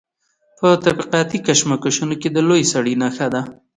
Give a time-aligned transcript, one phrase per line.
[0.59, 3.41] په طبقاتي کشمکشونو کې د لوی سړي نښه ده.